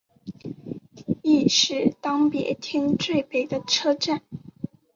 [1.21, 4.23] 亦是当别町最北的车站。